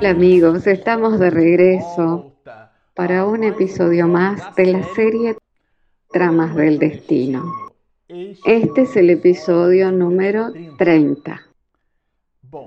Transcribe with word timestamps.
Hola 0.00 0.12
amigos, 0.12 0.66
estamos 0.66 1.18
de 1.18 1.28
regreso 1.28 2.32
para 2.94 3.26
un 3.26 3.44
episodio 3.44 4.08
más 4.08 4.56
de 4.56 4.72
la 4.72 4.82
serie 4.94 5.36
Tramas 6.10 6.56
del 6.56 6.78
Destino. 6.78 7.44
Este 8.08 8.80
es 8.80 8.96
el 8.96 9.10
episodio 9.10 9.92
número 9.92 10.54
30. 10.78 11.42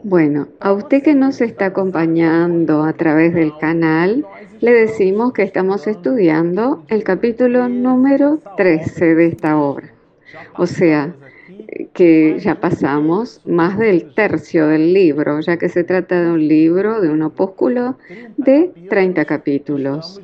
Bueno, 0.03 0.49
a 0.59 0.73
usted 0.73 1.01
que 1.01 1.15
nos 1.15 1.41
está 1.41 1.65
acompañando 1.65 2.83
a 2.83 2.93
través 2.93 3.33
del 3.33 3.57
canal, 3.57 4.27
le 4.59 4.71
decimos 4.71 5.33
que 5.33 5.41
estamos 5.41 5.87
estudiando 5.87 6.85
el 6.87 7.03
capítulo 7.03 7.67
número 7.67 8.41
13 8.57 9.15
de 9.15 9.25
esta 9.25 9.57
obra. 9.57 9.91
O 10.55 10.67
sea, 10.67 11.15
que 11.93 12.39
ya 12.39 12.55
pasamos 12.59 13.41
más 13.45 13.77
del 13.77 14.13
tercio 14.13 14.67
del 14.67 14.93
libro, 14.93 15.39
ya 15.41 15.57
que 15.57 15.69
se 15.69 15.83
trata 15.83 16.21
de 16.21 16.31
un 16.31 16.47
libro, 16.47 17.01
de 17.01 17.09
un 17.09 17.21
opúsculo 17.21 17.97
de 18.37 18.71
30 18.89 19.25
capítulos. 19.25 20.21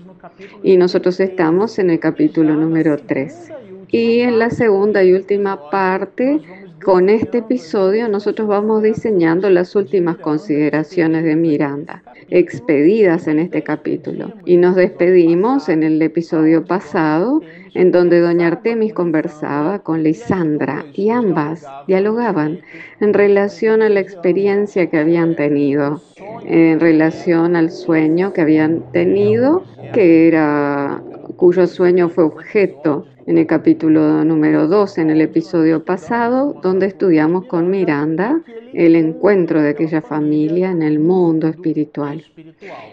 Y 0.64 0.78
nosotros 0.78 1.20
estamos 1.20 1.80
en 1.80 1.90
el 1.90 2.00
capítulo 2.00 2.56
número 2.56 2.98
3. 2.98 3.52
Y 3.92 4.20
en 4.20 4.38
la 4.38 4.52
segunda 4.52 5.04
y 5.04 5.14
última 5.14 5.70
parte 5.72 6.40
con 6.84 7.10
este 7.10 7.40
episodio 7.40 8.08
nosotros 8.08 8.48
vamos 8.48 8.84
diseñando 8.84 9.50
las 9.50 9.76
últimas 9.76 10.18
consideraciones 10.18 11.24
de 11.24 11.36
Miranda, 11.36 12.04
expedidas 12.30 13.28
en 13.28 13.40
este 13.40 13.64
capítulo. 13.64 14.32
Y 14.46 14.58
nos 14.58 14.76
despedimos 14.76 15.70
en 15.70 15.84
el 15.84 16.02
episodio 16.02 16.64
pasado, 16.64 17.42
en 17.74 17.92
donde 17.92 18.20
doña 18.20 18.48
Artemis 18.48 18.94
conversaba 18.94 19.80
con 19.80 20.04
Lisandra 20.04 20.86
y 20.94 21.10
ambas 21.10 21.66
dialogaban 21.88 22.60
en 23.02 23.14
relación 23.14 23.82
a 23.82 23.90
la 23.90 24.00
experiencia 24.00 24.88
que 24.90 25.00
habían 25.00 25.36
tenido, 25.36 26.02
en 26.46 26.80
relación 26.80 27.56
al 27.56 27.72
sueño 27.72 28.34
que 28.34 28.42
habían 28.42 28.84
tenido, 28.92 29.64
que 29.94 30.28
era 30.28 31.02
cuyo 31.36 31.68
sueño 31.68 32.10
fue 32.10 32.24
objeto 32.24 33.06
en 33.26 33.38
el 33.38 33.46
capítulo 33.46 34.24
número 34.26 34.68
2, 34.68 34.98
en 34.98 35.10
el 35.12 35.22
episodio 35.22 35.84
pasado, 35.86 36.60
donde 36.64 36.88
estudiamos 36.88 37.46
con 37.46 37.70
Miranda 37.70 38.42
el 38.74 38.96
encuentro 38.96 39.62
de 39.62 39.70
aquella 39.70 40.02
familia 40.02 40.72
en 40.72 40.82
el 40.82 41.00
mundo 41.00 41.48
espiritual. 41.48 42.24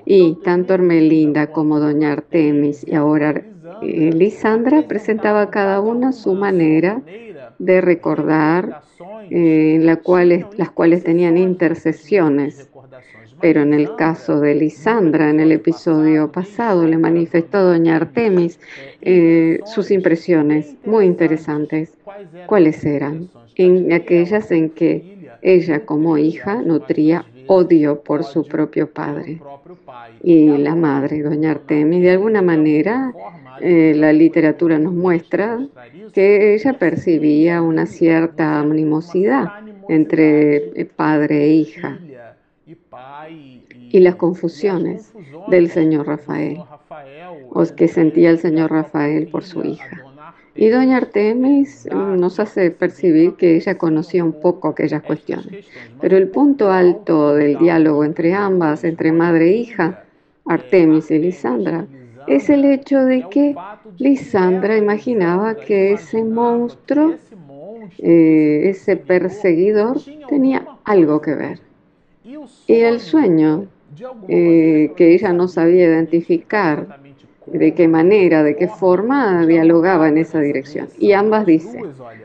Y 0.04 0.34
tanto 0.44 0.74
Hermelinda 0.74 1.48
como 1.48 1.80
Doña 1.80 2.12
Artemis 2.12 2.86
y 2.86 2.94
ahora 2.94 3.42
eh, 3.82 4.10
Lisandra 4.12 4.82
presentaba 4.86 5.50
cada 5.50 5.80
una 5.80 6.12
su 6.12 6.34
manera 6.34 7.02
de 7.58 7.80
recordar, 7.80 8.82
eh, 9.30 9.78
la 9.80 10.00
las 10.56 10.70
cuales 10.70 11.04
tenían 11.04 11.38
intercesiones 11.38 12.68
pero 13.40 13.62
en 13.62 13.74
el 13.74 13.94
caso 13.96 14.40
de 14.40 14.54
Lisandra, 14.54 15.30
en 15.30 15.40
el 15.40 15.52
episodio 15.52 16.30
pasado, 16.32 16.86
le 16.86 16.98
manifestó 16.98 17.62
doña 17.62 17.96
Artemis 17.96 18.58
eh, 19.02 19.60
sus 19.66 19.90
impresiones 19.90 20.74
muy 20.84 21.06
interesantes. 21.06 21.92
¿Cuáles 22.46 22.84
eran? 22.84 23.28
En 23.56 23.92
aquellas 23.92 24.50
en 24.50 24.70
que 24.70 25.30
ella 25.42 25.84
como 25.84 26.18
hija 26.18 26.62
nutría 26.62 27.24
odio 27.46 28.00
por 28.00 28.24
su 28.24 28.46
propio 28.46 28.90
padre. 28.90 29.40
Y 30.22 30.48
la 30.58 30.74
madre, 30.74 31.22
doña 31.22 31.52
Artemis, 31.52 32.02
de 32.02 32.10
alguna 32.10 32.42
manera 32.42 33.12
eh, 33.60 33.94
la 33.96 34.12
literatura 34.12 34.78
nos 34.78 34.92
muestra 34.92 35.66
que 36.12 36.54
ella 36.54 36.78
percibía 36.78 37.62
una 37.62 37.86
cierta 37.86 38.60
animosidad 38.60 39.46
entre 39.88 40.88
padre 40.96 41.44
e 41.44 41.48
hija 41.52 41.98
y 42.66 44.00
las 44.00 44.16
confusiones 44.16 45.12
del 45.48 45.70
señor 45.70 46.06
Rafael, 46.06 46.58
o 47.50 47.64
que 47.76 47.86
sentía 47.86 48.30
el 48.30 48.38
señor 48.38 48.72
Rafael 48.72 49.28
por 49.28 49.44
su 49.44 49.62
hija. 49.64 50.02
Y 50.56 50.68
doña 50.68 50.96
Artemis 50.96 51.86
nos 51.92 52.40
hace 52.40 52.70
percibir 52.70 53.34
que 53.34 53.56
ella 53.56 53.78
conocía 53.78 54.24
un 54.24 54.32
poco 54.40 54.68
aquellas 54.68 55.02
cuestiones. 55.02 55.66
Pero 56.00 56.16
el 56.16 56.28
punto 56.28 56.72
alto 56.72 57.34
del 57.34 57.58
diálogo 57.58 58.04
entre 58.04 58.34
ambas, 58.34 58.82
entre 58.82 59.12
madre 59.12 59.50
e 59.50 59.56
hija, 59.56 60.04
Artemis 60.46 61.10
y 61.10 61.18
Lisandra, 61.18 61.86
es 62.26 62.50
el 62.50 62.64
hecho 62.64 63.04
de 63.04 63.28
que 63.30 63.54
Lisandra 63.98 64.76
imaginaba 64.76 65.54
que 65.54 65.92
ese 65.92 66.24
monstruo, 66.24 67.14
eh, 67.98 68.62
ese 68.64 68.96
perseguidor, 68.96 69.98
tenía 70.28 70.66
algo 70.84 71.20
que 71.20 71.34
ver. 71.34 71.65
Y 72.66 72.74
el 72.74 73.00
sueño, 73.00 73.66
eh, 74.28 74.92
que 74.96 75.14
ella 75.14 75.32
no 75.32 75.46
sabía 75.46 75.84
identificar 75.86 76.98
de 77.46 77.74
qué 77.74 77.86
manera, 77.86 78.42
de 78.42 78.56
qué 78.56 78.66
forma 78.66 79.46
dialogaba 79.46 80.08
en 80.08 80.18
esa 80.18 80.40
dirección. 80.40 80.88
Y 80.98 81.12
ambas 81.12 81.46
dicen, 81.46 81.84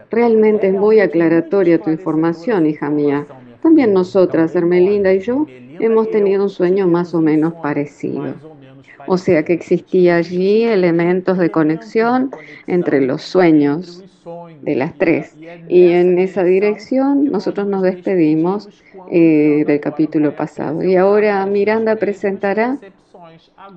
realmente 0.09 0.67
es 0.67 0.73
muy 0.73 0.99
aclaratoria 0.99 1.79
tu 1.79 1.91
información, 1.91 2.65
hija 2.65 2.89
mía. 2.89 3.27
También 3.61 3.93
nosotras, 3.93 4.55
Hermelinda 4.55 5.13
y 5.13 5.19
yo, 5.19 5.45
hemos 5.79 6.09
tenido 6.09 6.43
un 6.43 6.49
sueño 6.49 6.87
más 6.87 7.13
o 7.13 7.21
menos 7.21 7.53
parecido. 7.61 8.33
O 9.05 9.17
sea 9.17 9.43
que 9.43 9.53
existía 9.53 10.15
allí 10.15 10.63
elementos 10.63 11.37
de 11.37 11.51
conexión 11.51 12.31
entre 12.65 13.01
los 13.01 13.21
sueños 13.21 14.03
de 14.61 14.75
las 14.75 14.97
tres. 14.97 15.35
Y 15.67 15.87
en 15.89 16.19
esa 16.19 16.43
dirección 16.43 17.25
nosotros 17.25 17.67
nos 17.67 17.83
despedimos 17.83 18.69
eh, 19.11 19.63
del 19.65 19.79
capítulo 19.79 20.35
pasado. 20.35 20.83
Y 20.83 20.95
ahora 20.95 21.45
Miranda 21.45 21.95
presentará 21.95 22.77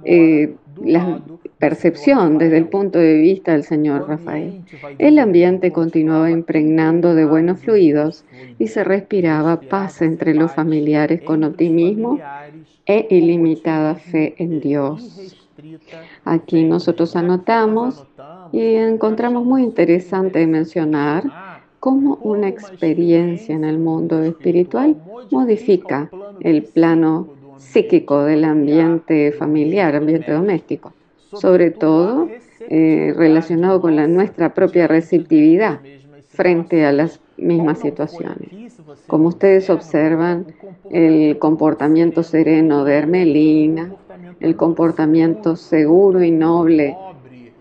eh, 0.04 0.54
la 0.82 1.20
percepción 1.58 2.38
desde 2.38 2.58
el 2.58 2.66
punto 2.66 2.98
de 2.98 3.14
vista 3.14 3.52
del 3.52 3.62
señor 3.62 4.08
Rafael. 4.08 4.64
El 4.98 5.18
ambiente 5.18 5.70
continuaba 5.70 6.30
impregnando 6.30 7.14
de 7.14 7.24
buenos 7.24 7.60
fluidos 7.60 8.24
y 8.58 8.68
se 8.68 8.82
respiraba 8.84 9.60
paz 9.60 10.02
entre 10.02 10.34
los 10.34 10.52
familiares 10.52 11.22
con 11.22 11.44
optimismo 11.44 12.18
e 12.86 13.06
ilimitada 13.10 13.94
fe 13.94 14.34
en 14.38 14.60
Dios. 14.60 15.36
Aquí 16.24 16.64
nosotros 16.64 17.14
anotamos 17.16 18.04
y 18.54 18.76
encontramos 18.76 19.44
muy 19.44 19.64
interesante 19.64 20.46
mencionar 20.46 21.24
cómo 21.80 22.20
una 22.22 22.46
experiencia 22.46 23.52
en 23.52 23.64
el 23.64 23.78
mundo 23.78 24.22
espiritual 24.22 24.94
modifica 25.32 26.08
el 26.38 26.62
plano 26.62 27.26
psíquico 27.56 28.22
del 28.22 28.44
ambiente 28.44 29.32
familiar, 29.32 29.96
ambiente 29.96 30.30
doméstico, 30.30 30.92
sobre 31.32 31.72
todo 31.72 32.28
eh, 32.70 33.12
relacionado 33.16 33.80
con 33.80 33.96
la, 33.96 34.06
nuestra 34.06 34.54
propia 34.54 34.86
receptividad 34.86 35.80
frente 36.28 36.86
a 36.86 36.92
las 36.92 37.18
mismas 37.36 37.80
situaciones. 37.80 38.76
Como 39.08 39.28
ustedes 39.28 39.68
observan, 39.68 40.46
el 40.90 41.40
comportamiento 41.40 42.22
sereno 42.22 42.84
de 42.84 42.94
Hermelina, 42.94 43.92
el 44.38 44.54
comportamiento 44.54 45.56
seguro 45.56 46.22
y 46.22 46.30
noble 46.30 46.96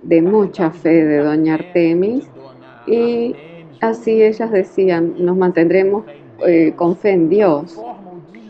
de 0.04 0.22
mucha 0.22 0.72
fe 0.72 1.04
de 1.06 1.18
doña 1.18 1.56
Artemis 1.56 2.28
y 2.86 3.36
así 3.82 4.22
ellas 4.22 4.52
decían, 4.52 5.16
nos 5.18 5.38
mantendremos 5.38 6.06
eh, 6.46 6.74
con 6.76 6.96
fe 6.96 7.12
en 7.12 7.30
Dios. 7.30 7.80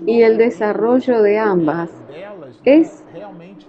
Y 0.06 0.22
el 0.22 0.38
desarrollo 0.38 1.22
de 1.22 1.38
ambas 1.38 1.90
es 2.66 3.04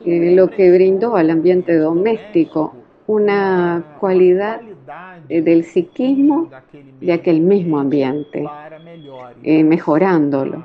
eh, 0.04 0.34
lo 0.34 0.50
que 0.50 0.72
brindó 0.72 1.16
al 1.16 1.30
ambiente 1.30 1.76
doméstico 1.76 2.74
una 3.06 3.84
cualidad 4.00 4.60
eh, 5.28 5.42
del 5.42 5.64
psiquismo 5.64 6.50
de 7.00 7.12
aquel 7.12 7.40
mismo 7.40 7.78
ambiente, 7.78 8.44
mejorándolo. 9.42 10.64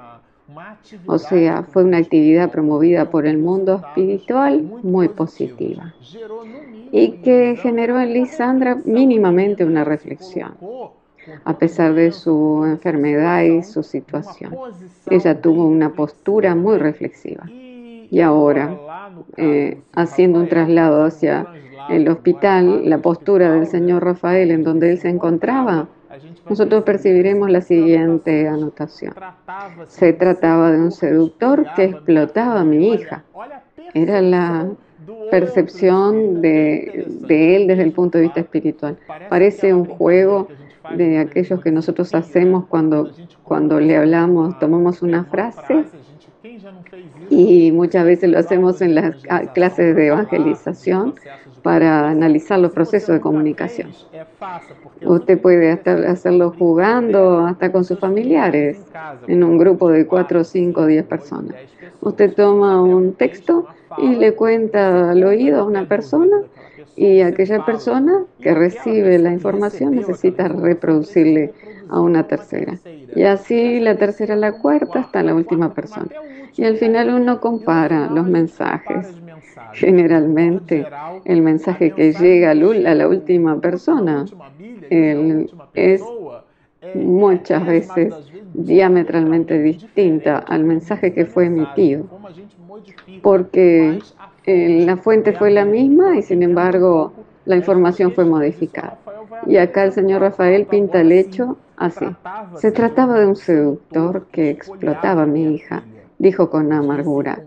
O 1.05 1.17
sea, 1.17 1.63
fue 1.63 1.83
una 1.83 1.97
actividad 1.97 2.49
promovida 2.49 3.09
por 3.11 3.27
el 3.27 3.37
mundo 3.37 3.75
espiritual 3.75 4.63
muy 4.81 5.09
positiva 5.09 5.93
y 6.91 7.11
que 7.21 7.57
generó 7.61 7.99
en 7.99 8.13
Lisandra 8.13 8.77
mínimamente 8.85 9.65
una 9.65 9.83
reflexión, 9.83 10.55
a 11.43 11.57
pesar 11.57 11.93
de 11.93 12.11
su 12.11 12.63
enfermedad 12.65 13.43
y 13.43 13.63
su 13.63 13.83
situación. 13.83 14.55
Ella 15.09 15.41
tuvo 15.41 15.65
una 15.65 15.93
postura 15.93 16.55
muy 16.55 16.77
reflexiva. 16.77 17.45
Y 18.11 18.21
ahora, 18.21 18.75
eh, 19.37 19.81
haciendo 19.93 20.39
un 20.39 20.47
traslado 20.47 21.03
hacia 21.03 21.45
el 21.89 22.07
hospital, 22.07 22.89
la 22.89 22.97
postura 22.99 23.51
del 23.51 23.67
señor 23.67 24.03
Rafael 24.03 24.51
en 24.51 24.63
donde 24.63 24.91
él 24.91 24.97
se 24.99 25.09
encontraba, 25.09 25.87
nosotros 26.49 26.83
percibiremos 26.83 27.49
la 27.49 27.61
siguiente 27.61 28.47
anotación. 28.47 29.13
Se 29.87 30.13
trataba 30.13 30.71
de 30.71 30.79
un 30.79 30.91
seductor 30.91 31.65
que 31.75 31.85
explotaba 31.85 32.61
a 32.61 32.65
mi 32.65 32.93
hija. 32.93 33.23
Era 33.93 34.21
la 34.21 34.69
percepción 35.31 36.41
de, 36.41 37.05
él 37.29 37.67
desde 37.67 37.83
el 37.83 37.91
punto 37.91 38.17
de 38.17 38.25
vista 38.25 38.39
espiritual. 38.39 38.97
Parece 39.29 39.73
un 39.73 39.85
juego 39.85 40.47
de 40.95 41.19
aquellos 41.19 41.61
que 41.61 41.71
nosotros 41.71 42.13
hacemos 42.15 42.65
cuando, 42.65 43.11
cuando 43.43 43.79
le 43.79 43.97
hablamos, 43.97 44.57
tomamos 44.59 45.01
una 45.01 45.25
frase 45.25 45.85
Y 47.29 47.71
muchas 47.71 48.05
veces 48.05 48.29
lo 48.29 48.39
hacemos 48.39 48.81
en 48.81 48.95
las 48.95 49.15
clases 49.53 49.95
de 49.95 50.07
evangelización 50.07 51.15
para 51.61 52.09
analizar 52.09 52.59
los 52.59 52.71
procesos 52.71 53.15
de 53.15 53.21
comunicación. 53.21 53.91
Usted 55.03 55.39
puede 55.39 55.71
hacerlo 55.71 56.53
jugando 56.57 57.45
hasta 57.45 57.71
con 57.71 57.83
sus 57.83 57.99
familiares, 57.99 58.77
en 59.27 59.43
un 59.43 59.57
grupo 59.57 59.89
de 59.89 60.05
4, 60.05 60.43
5, 60.43 60.85
10 60.85 61.05
personas. 61.05 61.55
Usted 62.01 62.33
toma 62.33 62.81
un 62.81 63.13
texto 63.13 63.67
y 63.97 64.15
le 64.15 64.33
cuenta 64.33 65.11
al 65.11 65.23
oído 65.23 65.61
a 65.61 65.63
una 65.63 65.87
persona 65.87 66.37
y 66.95 67.21
aquella 67.21 67.65
persona 67.65 68.23
que 68.41 68.53
recibe 68.53 69.17
la 69.19 69.31
información 69.31 69.95
necesita 69.95 70.47
reproducirle 70.47 71.53
a 71.89 71.99
una 71.99 72.27
tercera. 72.27 72.77
Y 73.15 73.23
así 73.23 73.79
la 73.79 73.95
tercera, 73.95 74.35
la 74.35 74.53
cuarta, 74.53 74.99
hasta 74.99 75.23
la 75.23 75.33
última 75.33 75.73
persona. 75.73 76.11
Y 76.55 76.65
al 76.65 76.77
final 76.77 77.09
uno 77.13 77.39
compara 77.39 78.09
los 78.09 78.27
mensajes. 78.27 79.15
Generalmente 79.73 80.85
el 81.25 81.41
mensaje 81.41 81.91
que 81.91 82.13
llega 82.13 82.51
a 82.51 82.55
la 82.55 83.07
última 83.07 83.59
persona 83.59 84.25
es 84.89 86.03
muchas 86.95 87.65
veces 87.65 88.13
diametralmente 88.53 89.61
distinta 89.61 90.39
al 90.39 90.63
mensaje 90.63 91.13
que 91.13 91.25
fue 91.25 91.45
emitido, 91.45 92.05
porque 93.21 93.99
la 94.45 94.97
fuente 94.97 95.33
fue 95.33 95.51
la 95.51 95.65
misma 95.65 96.17
y 96.17 96.21
sin 96.23 96.41
embargo 96.41 97.13
la 97.45 97.55
información 97.55 98.11
fue 98.13 98.25
modificada. 98.25 98.97
Y 99.45 99.57
acá 99.57 99.83
el 99.83 99.91
señor 99.91 100.21
Rafael 100.21 100.65
pinta 100.65 101.01
el 101.01 101.11
hecho 101.11 101.57
así. 101.77 102.05
Se 102.55 102.71
trataba 102.71 103.19
de 103.19 103.27
un 103.27 103.35
seductor 103.35 104.25
que 104.31 104.49
explotaba 104.49 105.23
a 105.23 105.25
mi 105.25 105.53
hija, 105.55 105.83
dijo 106.19 106.49
con 106.49 106.71
amargura, 106.71 107.41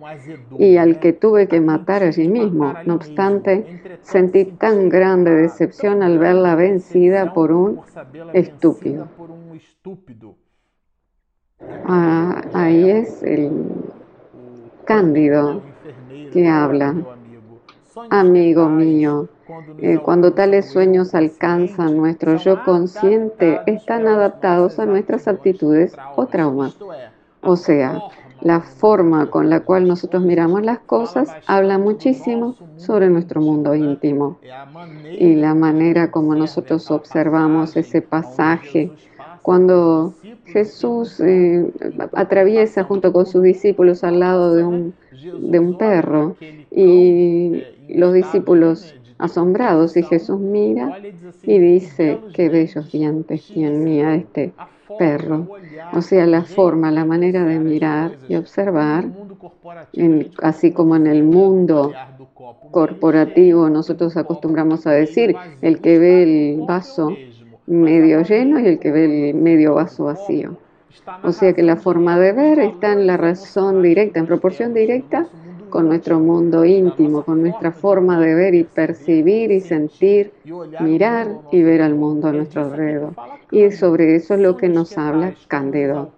y 0.59 0.79
al 0.79 0.99
que 0.99 1.13
tuve 1.13 1.47
que 1.47 1.61
matar 1.61 2.03
allí 2.03 2.27
mismo. 2.27 2.75
No 2.85 2.95
obstante, 2.95 3.65
sentí 4.03 4.45
tan 4.47 4.89
grande 4.89 5.31
decepción 5.31 6.03
al 6.03 6.19
verla 6.19 6.57
vencida 6.57 7.33
por 7.33 7.53
un 7.53 7.81
estúpido. 8.33 9.09
Ah, 11.85 12.43
ahí 12.53 12.91
es 12.91 13.23
el 13.23 13.53
Cándido 14.85 15.63
que 16.33 16.49
habla. 16.49 16.97
Amigo 18.11 18.69
mío, 18.69 19.29
eh, 19.79 19.99
cuando 19.99 20.33
tales 20.33 20.71
sueños 20.71 21.15
alcanzan 21.15 21.97
nuestro 21.97 22.37
yo 22.37 22.65
consciente, 22.65 23.61
están 23.67 24.09
adaptados 24.09 24.79
a 24.79 24.87
nuestras 24.87 25.29
aptitudes 25.29 25.95
o 26.17 26.27
traumas. 26.27 26.77
O 27.43 27.57
sea, 27.57 28.01
la 28.43 28.61
forma 28.61 29.31
con 29.31 29.49
la 29.51 29.61
cual 29.61 29.87
nosotros 29.87 30.23
miramos 30.23 30.63
las 30.63 30.81
cosas 30.81 31.31
habla 31.47 31.79
muchísimo 31.79 32.57
sobre 32.77 33.09
nuestro 33.09 33.41
mundo 33.41 33.75
íntimo. 33.75 34.39
Y 35.19 35.37
la 35.37 35.55
manera 35.55 36.11
como 36.11 36.35
nosotros 36.35 36.91
observamos 36.91 37.77
ese 37.77 38.03
pasaje 38.03 38.91
cuando 39.43 40.15
Jesús 40.45 41.21
eh, 41.21 41.71
atraviesa 42.15 42.85
junto 42.85 43.13
con 43.13 43.27
sus 43.27 43.43
discípulos 43.43 44.05
al 44.05 44.21
lado 44.21 44.55
de 44.55 44.65
un, 44.65 44.95
de 45.11 45.59
un 45.59 45.77
perro 45.77 46.37
y 46.71 47.63
los 47.89 48.13
discípulos 48.13 48.95
asombrados 49.19 49.97
y 49.97 50.03
Jesús 50.03 50.41
mira 50.41 50.99
y 51.43 51.59
dice, 51.59 52.19
qué 52.35 52.49
bellos 52.49 52.91
dientes 52.91 53.47
tiene 53.47 54.17
este 54.17 54.53
perro. 54.99 55.49
O 55.93 56.03
sea, 56.03 56.27
la 56.27 56.43
forma, 56.43 56.91
la 56.91 57.05
manera 57.05 57.45
de 57.45 57.59
mirar 57.59 58.13
y 58.29 58.37
observar, 58.37 59.07
así 60.43 60.73
como 60.73 60.97
en 60.97 61.07
el 61.07 61.23
mundo 61.23 61.93
corporativo 62.71 63.69
nosotros 63.69 64.17
acostumbramos 64.17 64.87
a 64.87 64.93
decir, 64.93 65.37
el 65.61 65.81
que 65.81 65.99
ve 65.99 66.23
el 66.23 66.63
vaso 66.67 67.17
medio 67.67 68.23
lleno 68.23 68.59
y 68.61 68.67
el 68.67 68.79
que 68.79 68.91
ve 68.91 69.31
el 69.31 69.35
medio 69.35 69.75
vaso 69.75 70.05
vacío. 70.05 70.57
O 71.23 71.33
sea 71.33 71.53
que 71.53 71.63
la 71.63 71.77
forma 71.77 72.19
de 72.19 72.33
ver 72.33 72.59
está 72.59 72.93
en 72.93 73.07
la 73.07 73.17
razón 73.17 73.83
directa, 73.83 74.21
en 74.21 74.27
proporción 74.27 74.75
directa 74.75 75.27
con 75.73 75.89
nuestro 75.89 76.21
mundo 76.21 76.67
íntimo, 76.67 77.25
con 77.25 77.41
nuestra 77.41 77.73
forma 77.73 78.21
de 78.21 78.35
ver 78.35 78.55
y 78.55 78.63
percibir 78.63 79.51
y 79.51 79.61
sentir, 79.61 80.31
mirar 80.81 81.39
y 81.51 81.63
ver 81.63 81.81
al 81.81 81.95
mundo 81.95 82.29
a 82.29 82.33
nuestro 82.33 82.67
alrededor. 82.67 83.15
Y 83.51 83.71
sobre 83.71 84.15
eso 84.15 84.35
es 84.35 84.41
lo 84.41 84.59
que 84.59 84.69
nos 84.69 84.99
habla 84.99 85.35
Cándido. 85.49 86.11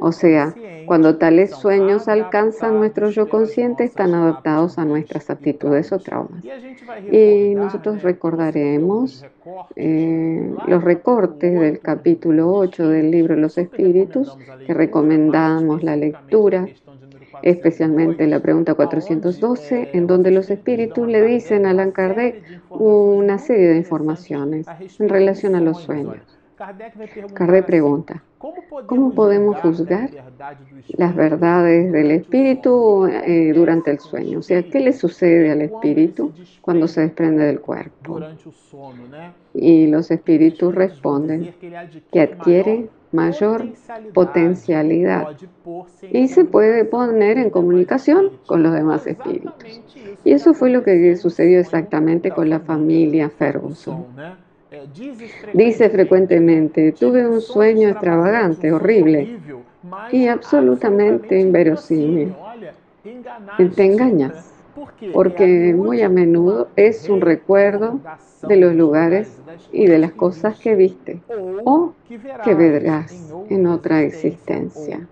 O 0.00 0.12
sea, 0.12 0.54
cuando 0.86 1.16
tales 1.16 1.50
sueños 1.50 2.06
alcanzan 2.06 2.78
nuestro 2.78 3.10
yo 3.10 3.28
consciente, 3.28 3.82
están 3.82 4.14
adaptados 4.14 4.78
a 4.78 4.84
nuestras 4.84 5.28
actitudes 5.28 5.90
o 5.90 5.98
traumas. 5.98 6.44
Y 7.10 7.54
nosotros 7.56 8.02
recordaremos 8.02 9.26
eh, 9.74 10.54
los 10.68 10.84
recortes 10.84 11.58
del 11.58 11.80
capítulo 11.80 12.52
8 12.52 12.88
del 12.88 13.10
libro 13.10 13.34
Los 13.34 13.58
Espíritus, 13.58 14.38
que 14.66 14.74
recomendamos 14.74 15.82
la 15.82 15.96
lectura 15.96 16.68
especialmente 17.42 18.26
la 18.26 18.40
pregunta 18.40 18.74
412, 18.74 19.90
en 19.92 20.06
donde 20.06 20.30
los 20.30 20.50
espíritus 20.50 21.06
le 21.06 21.22
dicen 21.22 21.66
a 21.66 21.70
Allan 21.70 21.92
Kardec 21.92 22.42
una 22.70 23.38
serie 23.38 23.68
de 23.68 23.76
informaciones 23.76 24.66
en 24.98 25.08
relación 25.08 25.54
a 25.54 25.60
los 25.60 25.80
sueños. 25.82 26.38
Kardec 26.58 27.66
pregunta, 27.66 28.20
¿cómo 28.86 29.14
podemos 29.14 29.60
juzgar 29.60 30.10
las 30.96 31.14
verdades 31.14 31.92
del 31.92 32.10
espíritu 32.10 33.06
eh, 33.06 33.52
durante 33.54 33.92
el 33.92 34.00
sueño? 34.00 34.40
O 34.40 34.42
sea, 34.42 34.64
¿qué 34.64 34.80
le 34.80 34.92
sucede 34.92 35.52
al 35.52 35.62
espíritu 35.62 36.32
cuando 36.60 36.88
se 36.88 37.02
desprende 37.02 37.44
del 37.44 37.60
cuerpo? 37.60 38.20
Y 39.54 39.86
los 39.86 40.10
espíritus 40.10 40.74
responden 40.74 41.54
que 42.10 42.20
adquiere 42.20 42.88
mayor 43.12 43.66
potencialidad 44.12 45.28
y 46.12 46.28
se 46.28 46.44
puede 46.44 46.84
poner 46.84 47.38
en 47.38 47.50
comunicación 47.50 48.32
con 48.46 48.62
los 48.62 48.72
demás 48.72 49.06
espíritus. 49.06 49.80
Y 50.24 50.32
eso 50.32 50.54
fue 50.54 50.70
lo 50.70 50.82
que 50.82 51.16
sucedió 51.16 51.60
exactamente 51.60 52.30
con 52.30 52.50
la 52.50 52.60
familia 52.60 53.30
Ferguson. 53.30 54.04
Dice 55.54 55.88
frecuentemente, 55.88 56.92
tuve 56.92 57.26
un 57.26 57.40
sueño 57.40 57.88
extravagante, 57.88 58.72
horrible 58.72 59.38
y 60.12 60.26
absolutamente 60.26 61.40
inverosímil. 61.40 62.34
Te 63.74 63.84
engañas, 63.84 64.52
porque 65.12 65.74
muy 65.74 66.02
a 66.02 66.08
menudo 66.08 66.68
es 66.76 67.08
un 67.08 67.20
recuerdo 67.20 68.00
de 68.46 68.56
los 68.56 68.74
lugares 68.74 69.37
y 69.72 69.86
de 69.86 69.98
las 69.98 70.12
cosas 70.12 70.58
que 70.58 70.74
viste 70.74 71.20
o 71.64 71.92
que 72.44 72.54
verás 72.54 73.32
en 73.48 73.66
otra 73.66 74.02
existencia 74.02 75.06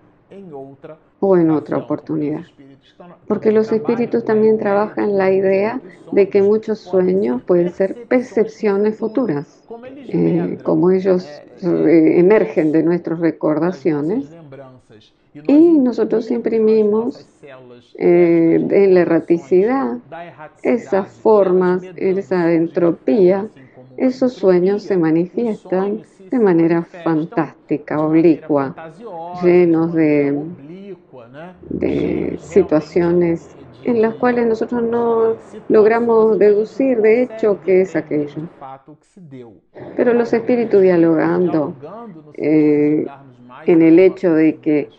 o 1.19 1.37
en 1.37 1.51
otra 1.51 1.77
oportunidad. 1.77 2.43
Porque 3.27 3.51
los 3.51 3.71
espíritus 3.71 4.25
también 4.25 4.57
trabajan 4.57 5.17
la 5.17 5.31
idea 5.31 5.81
de 6.11 6.29
que 6.29 6.41
muchos 6.41 6.79
sueños 6.79 7.43
pueden 7.43 7.71
ser 7.71 8.05
percepciones 8.07 8.97
futuras. 8.97 9.63
Eh, 10.07 10.57
como 10.63 10.91
ellos 10.91 11.27
eh, 11.61 12.13
emergen 12.17 12.71
de 12.71 12.83
nuestras 12.83 13.19
recordaciones, 13.19 14.25
y 15.45 15.77
nosotros 15.77 16.31
imprimimos 16.31 17.27
eh, 17.95 18.65
en 18.69 18.93
la 18.93 19.01
erraticidad 19.01 19.97
esas 20.63 21.09
formas, 21.09 21.83
esa 21.95 22.53
entropía, 22.53 23.47
esos 23.97 24.33
sueños 24.33 24.83
se 24.83 24.97
manifiestan 24.97 26.03
de 26.29 26.39
manera 26.39 26.83
fantástica, 26.83 27.99
oblicua, 27.99 28.75
llenos 29.43 29.93
de, 29.93 30.35
situaciones 32.39 33.55
en 33.83 34.01
las 34.01 34.15
cuales 34.15 34.47
nosotros 34.47 34.83
no 34.83 35.35
logramos 35.69 36.37
deducir 36.39 37.01
de 37.01 37.23
hecho 37.23 37.59
qué 37.65 37.81
es 37.81 37.95
aquello. 37.95 38.47
Pero 39.95 40.13
los 40.13 40.33
espíritus 40.33 40.81
dialogando 40.81 41.73
eh, 42.33 43.05
en 43.65 43.81
el 43.81 43.99
hecho 43.99 44.33
de 44.33 44.57
que 44.57 44.89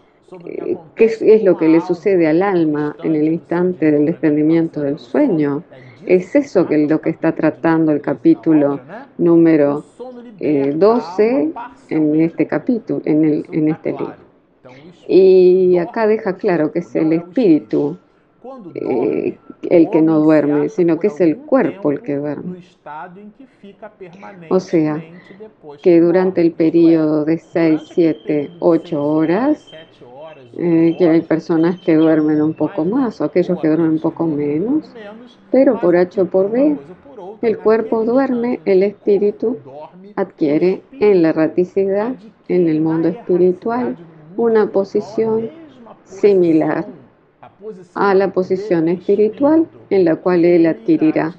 eh, 0.45 0.77
qué 0.95 1.05
es 1.05 1.43
lo 1.43 1.57
que 1.57 1.69
le 1.69 1.81
sucede 1.81 2.27
al 2.27 2.43
alma 2.43 2.95
en 3.03 3.15
el 3.15 3.29
instante 3.29 3.91
del 3.91 4.07
desprendimiento 4.07 4.81
del 4.83 4.99
sueño. 4.99 5.63
Es 6.09 6.35
eso 6.35 6.67
que 6.67 6.79
lo 6.87 7.03
que 7.03 7.11
está 7.11 7.33
tratando 7.33 7.93
el 7.93 8.01
capítulo 8.01 8.81
número 9.19 9.85
12 10.41 11.43
eh, 11.43 11.53
en 11.91 12.21
este 12.23 12.47
capítulo, 12.47 13.03
en, 13.05 13.27
el, 13.27 13.47
en 13.53 13.69
este 13.69 13.91
libro. 13.91 14.15
Y 15.07 15.77
acá 15.77 16.07
deja 16.07 16.35
claro 16.37 16.73
que 16.73 16.79
es 16.79 16.97
el 16.97 17.13
espíritu 17.13 17.99
eh, 18.75 19.37
el 19.69 19.91
que 19.91 20.01
no 20.01 20.21
duerme, 20.21 20.71
sino 20.71 20.99
que 20.99 21.09
es 21.09 21.21
el 21.21 21.37
cuerpo 21.37 21.93
el 21.93 22.01
que 22.01 22.17
duerme. 22.17 22.61
O 24.49 24.61
sea, 24.61 25.05
que 25.83 26.01
durante 26.01 26.41
el 26.41 26.53
periodo 26.53 27.27
de 27.27 27.37
6, 27.37 27.83
7, 27.93 28.51
8 28.61 29.05
horas 29.05 29.71
eh, 30.57 30.97
que 30.99 31.09
hay 31.09 31.21
personas 31.23 31.81
que 31.81 31.97
duermen 31.97 32.43
un 32.43 32.55
poco 32.55 32.85
más 32.85 33.21
o 33.21 33.25
aquellos 33.25 33.61
que 33.61 33.69
duermen 33.69 33.91
un 33.91 34.01
poco 34.01 34.27
menos, 34.27 34.93
pero 35.51 35.81
por 35.81 35.97
H 35.97 36.21
o 36.21 36.27
por 36.27 36.51
B, 36.51 36.77
el 37.43 37.59
cuerpo 37.59 38.05
duerme, 38.05 38.61
el 38.65 38.83
espíritu 38.83 39.59
adquiere 40.17 40.83
en 40.93 41.23
la 41.23 41.33
raticidad, 41.33 42.15
en 42.49 42.69
el 42.69 42.81
mundo 42.81 43.09
espiritual, 43.09 43.97
una 44.37 44.67
posición 44.67 45.51
similar 46.05 46.87
a 47.95 48.15
la 48.15 48.33
posición 48.33 48.89
espiritual 48.89 49.67
en 49.91 50.05
la 50.05 50.17
cual 50.17 50.45
él 50.45 50.67
adquirirá 50.67 51.37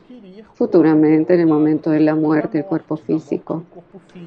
futuramente 0.54 1.34
en 1.34 1.40
el 1.40 1.48
momento 1.48 1.90
de 1.90 2.02
la 2.02 2.16
muerte 2.16 2.60
el 2.60 2.66
cuerpo 2.66 2.98
físico. 2.98 3.64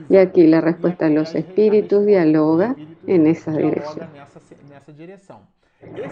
Y 0.09 0.17
aquí 0.17 0.47
la 0.47 0.63
respuesta 0.63 1.07
de 1.07 1.15
los 1.15 1.35
espíritus 1.35 2.07
dialoga 2.07 2.75
en 3.07 3.27
esa 3.27 3.53
dirección. 3.53 4.09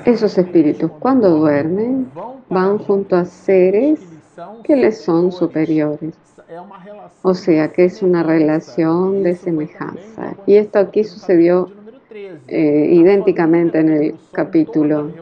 Esos 0.04 0.36
espíritus 0.36 0.90
cuando 0.98 1.30
duermen 1.30 2.10
van 2.48 2.78
junto 2.78 3.16
a 3.16 3.24
seres 3.24 4.00
que 4.64 4.76
les 4.76 5.00
son 5.00 5.32
superiores. 5.32 6.14
O 7.22 7.34
sea 7.34 7.72
que 7.72 7.84
es 7.84 8.02
una 8.02 8.22
relación 8.22 9.22
de 9.22 9.36
semejanza. 9.36 10.34
Y 10.46 10.54
esto 10.54 10.78
aquí 10.78 11.04
sucedió 11.04 11.70
eh, 12.48 12.88
idénticamente 12.90 13.78
en 13.78 13.88
el 13.90 14.14
capítulo 14.32 15.12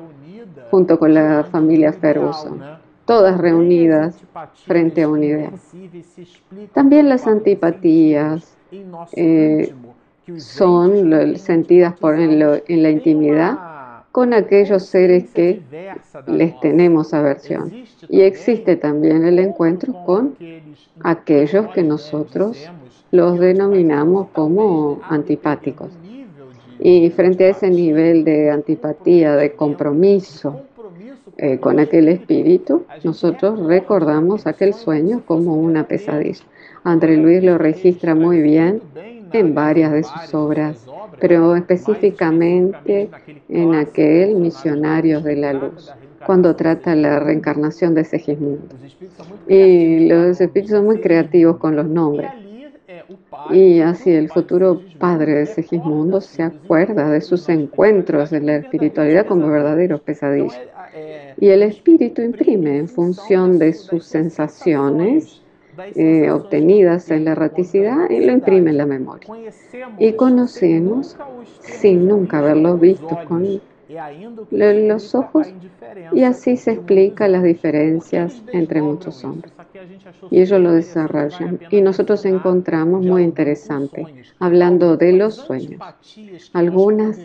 junto 0.71 0.99
con 0.99 1.15
la 1.15 1.45
familia 1.45 1.93
Ferguson, 1.93 2.63
todas 3.05 3.39
reunidas 3.39 4.19
frente 4.67 5.03
a 5.03 5.09
una 5.09 5.25
idea. 5.25 5.53
También 6.73 7.09
las 7.09 7.27
antipatías 7.27 8.57
eh, 9.13 9.75
son 10.37 11.37
sentidas 11.39 11.95
por 11.95 12.19
en, 12.19 12.39
la 12.39 12.91
intimidad 12.91 13.59
con 14.13 14.35
aquellos 14.35 14.85
seres 14.87 15.31
que 15.31 15.63
les 16.27 16.59
tenemos 16.61 17.15
aversión. 17.15 17.73
Y 18.09 18.23
existe 18.23 18.77
también 18.77 19.25
el 19.25 19.39
encuentro 19.39 19.95
con 20.05 20.35
aquellos 21.01 21.69
que 21.69 21.83
nosotros 21.83 22.69
los 23.11 23.39
denominamos 23.39 24.29
como 24.33 25.01
antipáticos. 25.09 25.91
Y 26.81 27.11
frente 27.11 27.45
a 27.45 27.49
ese 27.51 27.71
nivel 27.71 28.25
de 28.25 28.51
antipatía, 28.51 29.35
de 29.35 29.53
compromiso 29.53 30.63
eh, 31.37 31.59
con 31.59 31.81
aquel 31.81 32.09
espíritu, 32.09 32.85
nosotros 33.05 33.67
recordamos 33.67 34.47
aquel 34.47 34.75
sueño 34.75 35.23
como 35.27 35.55
una 35.55 35.87
pesadilla. 35.87 36.45
André 36.85 37.17
Luis 37.17 37.43
lo 37.43 37.59
registra 37.59 38.15
muy 38.15 38.41
bien 38.41 38.81
en 39.33 39.55
varias 39.55 39.93
de 39.93 40.03
sus 40.03 40.35
obras, 40.35 40.87
pero 41.21 41.57
específicamente 41.57 43.11
en 43.49 43.75
aquel 43.75 44.37
Misionarios 44.37 45.25
de 45.25 45.37
la 45.37 45.53
Luz, 45.53 45.93
cuando 46.27 46.57
trata 46.57 46.95
la 46.95 47.21
reencarnación 47.21 47.95
de 47.95 48.05
Segismundo. 48.05 48.75
Y 49.49 50.09
los 50.09 50.41
espíritus 50.41 50.73
son 50.73 50.85
muy 50.85 51.01
creativos 51.01 51.59
con 51.59 51.77
los 51.77 51.87
nombres. 51.87 52.31
Y 53.51 53.81
así 53.81 54.11
el 54.13 54.29
futuro 54.29 54.83
padre 54.99 55.35
de 55.35 55.47
Segismundo 55.47 56.21
se 56.21 56.43
acuerda 56.43 57.09
de 57.11 57.21
sus 57.21 57.49
encuentros 57.49 58.33
en 58.33 58.47
la 58.47 58.57
espiritualidad 58.57 59.27
como 59.27 59.49
verdaderos 59.49 60.01
pesadillas. 60.01 60.61
Y 61.41 61.49
el 61.49 61.63
espíritu 61.63 62.23
imprime 62.23 62.79
en 62.79 62.89
función 62.89 63.59
de 63.59 63.73
sus 63.73 64.05
sensaciones 64.05 65.43
eh, 65.95 66.31
obtenidas 66.31 67.11
en 67.11 67.25
la 67.25 67.35
raticidad 67.35 68.11
y 68.11 68.25
lo 68.25 68.33
imprime 68.33 68.71
en 68.71 68.79
la 68.79 68.87
memoria. 68.87 69.29
Y 69.99 70.13
conocemos 70.13 71.17
sin 71.61 72.09
nunca 72.09 72.39
haberlos 72.39 72.81
visto 72.81 73.19
con 73.27 73.61
los 74.51 75.15
ojos 75.15 75.49
y 76.13 76.23
así 76.23 76.57
se 76.57 76.73
explican 76.73 77.33
las 77.33 77.43
diferencias 77.43 78.43
entre 78.53 78.83
muchos 78.83 79.25
hombres. 79.25 79.53
Y 80.31 80.41
ellos 80.41 80.61
lo 80.61 80.73
desarrollan. 80.73 81.61
Y 81.71 81.81
nosotros 81.81 82.25
encontramos 82.27 83.05
muy 83.05 83.23
interesante, 83.23 84.05
hablando 84.39 84.97
de 84.97 85.13
los 85.13 85.37
sueños, 85.37 85.81
algunas 86.53 87.19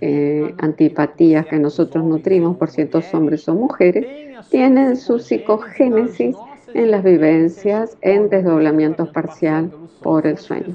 eh, 0.00 0.54
antipatías 0.58 1.46
que 1.46 1.58
nosotros 1.58 2.04
nutrimos 2.04 2.56
por 2.56 2.70
ciertos 2.70 3.12
hombres 3.14 3.48
o 3.48 3.54
mujeres 3.54 4.06
tienen 4.50 4.96
su 4.96 5.18
psicogénesis 5.18 6.36
en 6.74 6.90
las 6.90 7.02
vivencias 7.02 7.96
en 8.02 8.28
desdoblamiento 8.28 9.10
parcial 9.10 9.70
por 10.02 10.26
el 10.26 10.38
sueño 10.38 10.74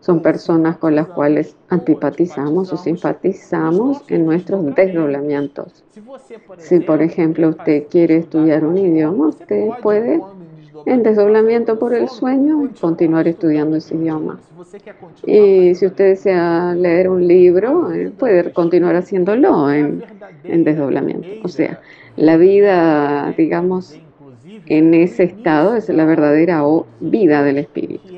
son 0.00 0.22
personas 0.22 0.78
con 0.78 0.94
las 0.94 1.06
cuales 1.08 1.56
antipatizamos 1.68 2.72
o 2.72 2.76
simpatizamos 2.76 4.02
en 4.08 4.24
nuestros 4.24 4.74
desdoblamientos. 4.74 5.84
Si, 6.58 6.80
por 6.80 7.02
ejemplo, 7.02 7.50
usted 7.50 7.84
quiere 7.88 8.16
estudiar 8.16 8.64
un 8.64 8.78
idioma, 8.78 9.28
usted 9.28 9.68
puede, 9.82 10.20
en 10.86 11.02
desdoblamiento 11.02 11.78
por 11.78 11.94
el 11.94 12.08
sueño, 12.08 12.70
continuar 12.80 13.28
estudiando 13.28 13.76
ese 13.76 13.94
idioma. 13.94 14.40
Y 15.26 15.74
si 15.74 15.86
usted 15.86 16.10
desea 16.10 16.74
leer 16.74 17.10
un 17.10 17.26
libro, 17.26 17.92
eh, 17.92 18.10
puede 18.10 18.52
continuar 18.52 18.96
haciéndolo 18.96 19.70
en, 19.70 20.02
en 20.44 20.64
desdoblamiento. 20.64 21.28
O 21.44 21.48
sea, 21.48 21.80
la 22.16 22.38
vida, 22.38 23.34
digamos, 23.36 24.00
en 24.70 24.94
ese 24.94 25.24
estado 25.24 25.74
es 25.74 25.88
la 25.88 26.04
verdadera 26.04 26.62
vida 27.00 27.42
del 27.42 27.58
espíritu. 27.58 28.08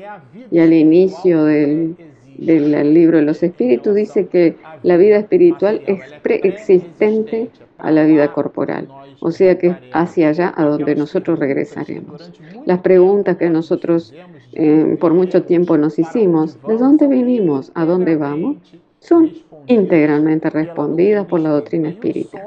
Y 0.51 0.59
al 0.59 0.71
inicio 0.71 1.45
del, 1.45 1.95
libro 2.37 3.17
de 3.17 3.23
los 3.23 3.41
espíritus 3.41 3.95
dice 3.95 4.27
que 4.27 4.55
la 4.83 4.97
vida 4.97 5.17
espiritual 5.17 5.81
es 5.87 5.99
preexistente 6.21 7.49
a 7.79 7.89
la 7.89 8.03
vida 8.03 8.31
corporal, 8.31 8.87
o 9.19 9.31
sea 9.31 9.57
que 9.57 9.75
hacia 9.93 10.29
allá 10.29 10.53
a 10.55 10.65
donde 10.65 10.95
nosotros 10.95 11.39
regresaremos. 11.39 12.31
Las 12.65 12.81
preguntas 12.81 13.37
que 13.37 13.49
nosotros 13.49 14.13
eh, 14.53 14.95
por 14.99 15.15
mucho 15.15 15.43
tiempo 15.43 15.75
nos 15.77 15.97
hicimos, 15.97 16.59
¿de 16.67 16.77
dónde 16.77 17.07
vinimos? 17.07 17.71
¿A 17.73 17.85
dónde 17.85 18.15
vamos? 18.15 18.57
Son 18.99 19.31
integralmente 19.65 20.51
respondidas 20.51 21.25
por 21.25 21.39
la 21.39 21.49
doctrina 21.49 21.89
espírita. 21.89 22.43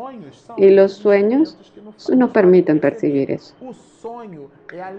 Y 0.57 0.71
los 0.71 0.93
sueños 0.93 1.59
nos 2.15 2.31
permiten 2.31 2.81
percibir 2.81 3.31
eso. 3.31 3.55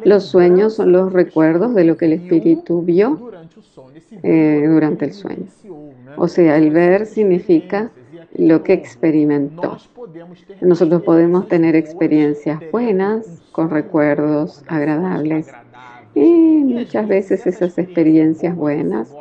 Los 0.03 0.25
sueños 0.25 0.75
son 0.75 0.91
los 0.91 1.13
recuerdos 1.13 1.73
de 1.75 1.83
lo 1.83 1.97
que 1.97 2.05
el 2.05 2.13
espíritu 2.13 2.81
vio 2.81 3.31
eh, 4.23 4.65
durante 4.67 5.05
el 5.05 5.13
sueño. 5.13 5.47
O 6.17 6.27
sea, 6.27 6.57
el 6.57 6.71
ver 6.71 7.05
significa 7.05 7.91
lo 8.35 8.63
que 8.63 8.73
experimentó. 8.73 9.77
Nosotros 10.61 11.03
podemos 11.03 11.47
tener 11.47 11.75
experiencias 11.75 12.59
buenas 12.71 13.41
con 13.51 13.69
recuerdos 13.69 14.63
agradables 14.67 15.47
y 16.15 16.63
muchas 16.63 17.07
veces 17.07 17.45
esas 17.45 17.77
experiencias 17.77 18.55
buenas, 18.55 19.13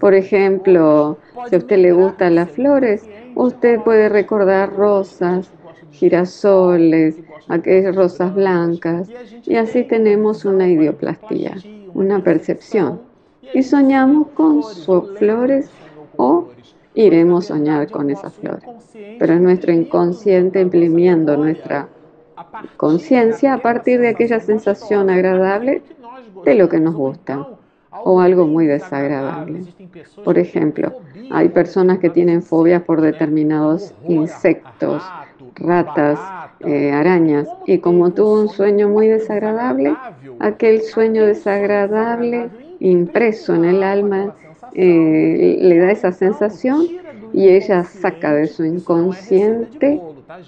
por 0.00 0.14
ejemplo, 0.14 1.18
si 1.48 1.56
a 1.56 1.58
usted 1.58 1.78
le 1.78 1.92
gustan 1.92 2.36
las 2.36 2.50
flores, 2.50 3.08
usted 3.34 3.80
puede 3.80 4.08
recordar 4.08 4.74
rosas 4.74 5.50
girasoles, 5.92 7.16
aquellas 7.48 7.94
rosas 7.94 8.34
blancas, 8.34 9.08
y 9.44 9.56
así 9.56 9.84
tenemos 9.84 10.44
una 10.44 10.68
idioplastía, 10.68 11.56
una 11.94 12.22
percepción. 12.22 13.00
Y 13.54 13.62
soñamos 13.62 14.28
con 14.28 14.62
flores 15.18 15.70
o 16.16 16.48
iremos 16.94 17.46
a 17.46 17.54
soñar 17.54 17.90
con 17.90 18.10
esas 18.10 18.34
flores. 18.34 18.68
Pero 19.18 19.34
es 19.34 19.40
nuestro 19.40 19.72
inconsciente 19.72 20.60
imprimiendo 20.60 21.36
nuestra 21.36 21.88
conciencia 22.76 23.54
a 23.54 23.58
partir 23.58 24.00
de 24.00 24.08
aquella 24.08 24.40
sensación 24.40 25.10
agradable 25.10 25.82
de 26.44 26.54
lo 26.54 26.68
que 26.68 26.80
nos 26.80 26.94
gusta 26.94 27.48
o 27.90 28.20
algo 28.20 28.46
muy 28.46 28.66
desagradable. 28.66 29.64
Por 30.24 30.38
ejemplo, 30.38 30.92
hay 31.30 31.48
personas 31.48 31.98
que 31.98 32.10
tienen 32.10 32.42
fobias 32.42 32.82
por 32.82 33.00
determinados 33.00 33.94
insectos, 34.06 35.02
ratas, 35.54 36.18
eh, 36.60 36.90
arañas, 36.92 37.48
y 37.66 37.78
como 37.78 38.10
tuvo 38.10 38.40
un 38.40 38.48
sueño 38.48 38.88
muy 38.88 39.08
desagradable, 39.08 39.96
aquel 40.40 40.82
sueño 40.82 41.26
desagradable 41.26 42.50
impreso 42.80 43.54
en 43.54 43.64
el 43.64 43.82
alma 43.82 44.34
eh, 44.74 45.58
le 45.60 45.78
da 45.78 45.90
esa 45.90 46.12
sensación 46.12 46.86
y 47.32 47.48
ella 47.48 47.84
saca 47.84 48.34
de 48.34 48.46
su 48.46 48.64
inconsciente 48.64 50.00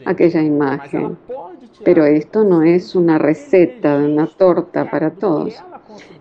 aquella 0.04 0.42
imagen. 0.42 1.18
Pero 1.84 2.04
esto 2.04 2.44
no 2.44 2.62
es 2.62 2.94
una 2.94 3.18
receta 3.18 3.98
de 3.98 4.12
una 4.12 4.26
torta 4.26 4.90
para 4.90 5.10
todos. 5.10 5.54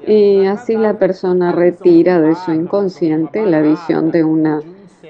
Y 0.08 0.46
así 0.46 0.76
la 0.76 0.98
persona 0.98 1.52
retira 1.52 2.20
de 2.20 2.36
su 2.36 2.52
inconsciente 2.52 3.46
la 3.46 3.62
visión 3.62 4.12
de 4.12 4.24
una 4.24 4.62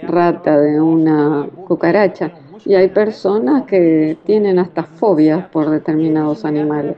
rata, 0.01 0.59
de 0.59 0.81
una 0.81 1.47
cucaracha. 1.67 2.33
Y 2.65 2.75
hay 2.75 2.89
personas 2.89 3.63
que 3.63 4.17
tienen 4.25 4.59
hasta 4.59 4.83
fobias 4.83 5.47
por 5.47 5.69
determinados 5.69 6.45
animales. 6.45 6.95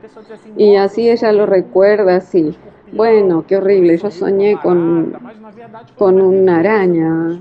Y 0.56 0.76
así 0.76 1.10
ella 1.10 1.32
lo 1.32 1.46
recuerda 1.46 2.16
así. 2.16 2.54
Bueno, 2.92 3.44
qué 3.46 3.56
horrible, 3.56 3.96
yo 3.96 4.10
soñé 4.10 4.58
con, 4.60 5.14
con 5.96 6.20
una 6.20 6.58
araña. 6.60 7.40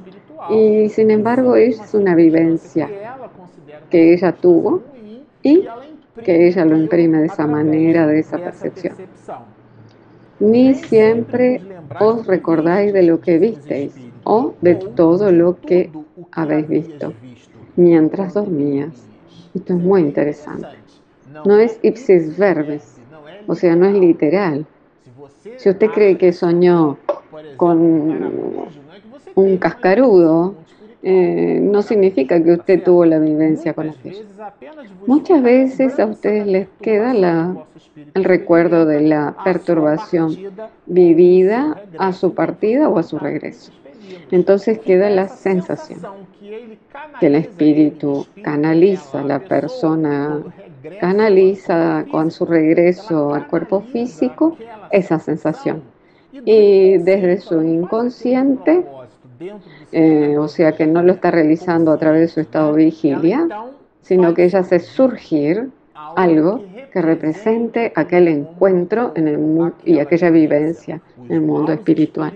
Y 0.49 0.89
sin 0.89 1.11
embargo 1.11 1.55
es 1.55 1.93
una 1.93 2.15
vivencia 2.15 2.89
que 3.89 4.13
ella 4.13 4.31
tuvo 4.31 4.81
y 5.43 5.67
que 6.23 6.47
ella 6.47 6.65
lo 6.65 6.77
imprime 6.77 7.19
de 7.19 7.27
esa 7.27 7.47
manera, 7.47 8.07
de 8.07 8.19
esa 8.19 8.37
percepción. 8.37 8.95
Ni 10.39 10.73
siempre 10.73 11.61
os 11.99 12.25
recordáis 12.25 12.93
de 12.93 13.03
lo 13.03 13.19
que 13.19 13.37
visteis 13.37 13.93
o 14.23 14.53
de 14.61 14.75
todo 14.75 15.31
lo 15.31 15.59
que 15.59 15.91
habéis 16.31 16.67
visto 16.67 17.13
mientras 17.75 18.33
dormías. 18.33 19.07
Esto 19.53 19.73
es 19.73 19.79
muy 19.79 20.01
interesante. 20.01 20.67
No 21.45 21.57
es 21.57 21.79
ipsis 21.81 22.37
verbis, 22.37 22.97
o 23.47 23.55
sea, 23.55 23.75
no 23.75 23.85
es 23.85 23.95
literal. 23.95 24.65
Si 25.57 25.69
usted 25.69 25.89
cree 25.89 26.17
que 26.17 26.33
soñó 26.33 26.97
con 27.57 28.67
un 29.35 29.57
cascarudo, 29.57 30.55
eh, 31.03 31.59
no 31.61 31.81
significa 31.81 32.43
que 32.43 32.53
usted 32.53 32.83
tuvo 32.83 33.05
la 33.05 33.17
vivencia 33.17 33.73
con 33.73 33.89
aquello. 33.89 34.23
Muchas 35.07 35.41
veces 35.41 35.99
a 35.99 36.05
ustedes 36.05 36.45
les 36.45 36.67
queda 36.79 37.11
el 38.13 38.23
recuerdo 38.23 38.85
de 38.85 39.01
la 39.01 39.35
perturbación 39.43 40.37
vivida 40.85 41.81
a 41.97 42.13
su 42.13 42.35
partida 42.35 42.87
o 42.87 42.99
a 42.99 43.03
su 43.03 43.17
regreso. 43.17 43.71
Entonces 44.31 44.79
queda 44.79 45.09
la 45.09 45.27
sensación 45.27 45.99
que 47.19 47.27
el 47.27 47.35
espíritu 47.35 48.25
canaliza, 48.43 49.23
la 49.23 49.39
persona 49.39 50.41
canaliza 50.99 52.05
con 52.11 52.31
su 52.31 52.45
regreso 52.45 53.33
al 53.33 53.47
cuerpo 53.47 53.81
físico 53.81 54.57
esa 54.91 55.19
sensación. 55.19 55.83
Y 56.33 56.97
desde 56.97 57.39
su 57.39 57.61
inconsciente, 57.61 58.85
eh, 59.91 60.37
o 60.37 60.47
sea 60.47 60.71
que 60.73 60.87
no 60.87 61.03
lo 61.03 61.13
está 61.13 61.31
realizando 61.31 61.91
a 61.91 61.97
través 61.97 62.21
de 62.21 62.27
su 62.29 62.39
estado 62.39 62.73
de 62.73 62.85
vigilia, 62.85 63.47
sino 64.01 64.33
que 64.33 64.45
ella 64.45 64.59
hace 64.59 64.79
surgir 64.79 65.69
algo 66.15 66.63
que 66.91 67.01
represente 67.01 67.93
aquel 67.95 68.27
encuentro 68.27 69.13
en 69.15 69.27
el 69.27 69.39
y 69.85 69.99
aquella 69.99 70.29
vivencia 70.29 71.01
en 71.25 71.31
el 71.31 71.41
mundo 71.41 71.71
espiritual. 71.71 72.33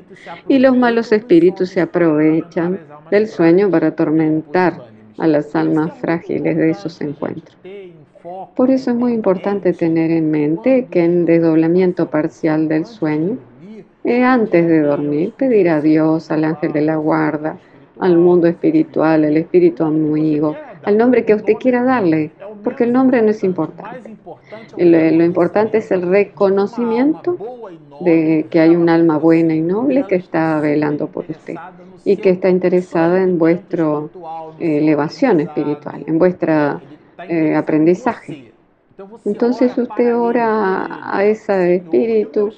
Y 0.47 0.59
los 0.59 0.75
malos 0.77 1.11
espíritus 1.11 1.69
se 1.69 1.81
aprovechan 1.81 2.79
del 3.11 3.27
sueño 3.27 3.69
para 3.69 3.87
atormentar 3.87 4.81
a 5.17 5.27
las 5.27 5.55
almas 5.55 5.93
frágiles 5.99 6.57
de 6.57 6.69
esos 6.69 7.01
encuentros. 7.01 7.57
Por 8.55 8.71
eso 8.71 8.91
es 8.91 8.97
muy 8.97 9.13
importante 9.13 9.73
tener 9.73 10.09
en 10.11 10.31
mente 10.31 10.87
que 10.89 11.03
en 11.03 11.25
desdoblamiento 11.25 12.09
parcial 12.09 12.67
del 12.67 12.85
sueño, 12.85 13.37
eh, 14.03 14.23
antes 14.23 14.67
de 14.67 14.81
dormir, 14.81 15.33
pedir 15.37 15.69
a 15.69 15.81
Dios, 15.81 16.31
al 16.31 16.43
ángel 16.43 16.71
de 16.71 16.81
la 16.81 16.95
guarda, 16.95 17.57
al 17.99 18.17
mundo 18.17 18.47
espiritual, 18.47 19.25
al 19.25 19.37
espíritu 19.37 19.83
amigo, 19.83 20.55
al 20.85 20.97
nombre 20.97 21.25
que 21.25 21.33
usted 21.33 21.53
quiera 21.55 21.83
darle, 21.83 22.31
porque 22.63 22.83
el 22.83 22.93
nombre 22.93 23.21
no 23.21 23.31
es 23.31 23.43
importante. 23.43 24.15
Lo, 24.77 25.23
importante 25.23 25.79
es 25.79 25.91
el 25.91 26.03
reconocimiento 26.03 27.37
de 28.01 28.45
que 28.49 28.59
hay 28.59 28.75
un 28.75 28.89
alma 28.89 29.17
buena 29.17 29.55
y 29.55 29.61
noble 29.61 30.05
que 30.07 30.15
está 30.15 30.59
velando 30.59 31.07
por 31.07 31.25
usted 31.29 31.55
y 32.03 32.17
que 32.17 32.29
está 32.29 32.49
interesada 32.49 33.21
en 33.21 33.39
vuestra 33.39 34.01
eh, 34.59 34.77
elevación 34.77 35.39
espiritual, 35.39 36.03
en 36.05 36.19
vuestro 36.19 36.81
eh, 37.27 37.55
aprendizaje. 37.55 38.53
Entonces 39.25 39.77
usted 39.77 40.15
ora 40.15 41.11
a 41.11 41.25
ese 41.25 41.75
espíritu, 41.75 42.51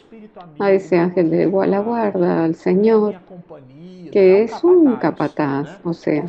a 0.59 0.71
ese 0.71 0.97
ángel 0.97 1.29
de 1.29 1.47
la 1.67 1.79
guarda, 1.79 2.43
al 2.43 2.55
Señor, 2.55 3.15
que 4.11 4.43
es 4.43 4.63
un 4.63 4.95
capataz, 4.97 5.79
o 5.83 5.93
sea, 5.93 6.25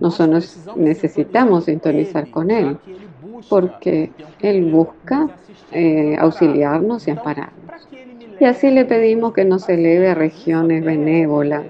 nosotros 0.00 0.66
necesitamos 0.76 1.64
sintonizar 1.64 2.30
con 2.30 2.50
Él, 2.50 2.76
porque 3.48 4.10
Él 4.40 4.70
busca 4.70 5.28
eh, 5.72 6.16
auxiliarnos 6.18 7.06
y 7.06 7.12
ampararnos. 7.12 7.64
Y 8.40 8.44
así 8.44 8.70
le 8.70 8.84
pedimos 8.84 9.32
que 9.32 9.44
nos 9.44 9.68
eleve 9.68 10.08
a 10.08 10.14
regiones 10.14 10.84
benévolas. 10.84 11.66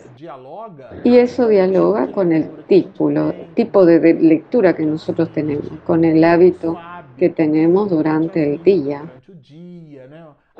Y 1.04 1.16
eso 1.16 1.48
dialoga 1.48 2.10
con 2.10 2.32
el 2.32 2.48
título, 2.66 3.34
tipo 3.54 3.84
de 3.84 4.14
lectura 4.14 4.74
que 4.74 4.84
nosotros 4.84 5.30
tenemos, 5.32 5.68
con 5.84 6.04
el 6.04 6.24
hábito 6.24 6.78
que 7.18 7.28
tenemos 7.28 7.90
durante 7.90 8.54
el 8.54 8.62
día. 8.62 9.02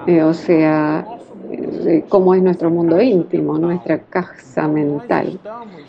Eh, 0.07 0.22
o 0.22 0.35
sea, 0.35 1.07
eh, 1.50 2.04
cómo 2.09 2.35
es 2.35 2.42
nuestro 2.42 2.68
mundo 2.68 3.00
íntimo, 3.00 3.59
nuestra 3.59 3.98
casa 3.98 4.66
mental. 4.66 5.38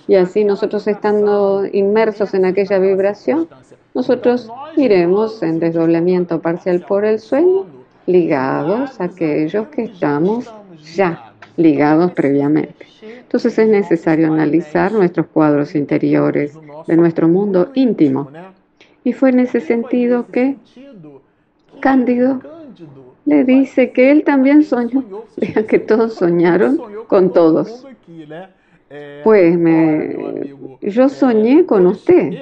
Y 0.08 0.16
así 0.16 0.44
nosotros 0.44 0.88
estando 0.88 1.66
inmersos 1.72 2.34
en 2.34 2.46
aquella 2.46 2.78
vibración, 2.78 3.48
nosotros 3.94 4.52
iremos 4.78 5.42
en 5.42 5.60
desdoblamiento 5.60 6.40
parcial 6.42 6.86
por 6.88 7.06
el 7.06 7.20
sueño, 7.20 7.66
ligados 8.06 9.02
a 9.02 9.06
aquellos 9.06 9.68
que 9.70 9.86
estamos 9.86 10.54
ya 10.96 11.34
ligados 11.58 12.12
previamente. 12.12 12.86
Entonces 13.02 13.58
es 13.58 13.68
necesario 13.68 14.28
analizar 14.28 14.92
nuestros 14.92 15.28
cuadros 15.28 15.74
interiores 15.74 16.58
de 16.86 16.96
nuestro 16.96 17.28
mundo 17.28 17.72
íntimo. 17.74 18.30
Y 19.04 19.14
fue 19.14 19.30
en 19.30 19.40
ese 19.40 19.62
sentido 19.62 20.28
que 20.28 20.58
Cándido 21.80 22.42
le 23.26 23.44
dice 23.44 23.92
que 23.92 24.12
él 24.12 24.24
también 24.24 24.64
soñó. 24.64 25.04
Que 25.68 25.80
todos 25.80 26.14
soñaron 26.16 26.80
con 27.08 27.34
todos. 27.34 27.86
Pues 29.24 29.58
me, 29.58 30.56
yo 30.82 31.10
soñé 31.10 31.66
con 31.66 31.88
usted. 31.88 32.36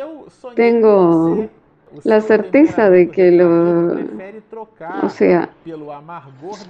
Tengo 0.56 1.48
la 2.04 2.22
certeza 2.22 2.89
de 2.89 3.10
que 3.10 3.32
lo, 3.32 3.96
o 5.04 5.10
sea, 5.10 5.50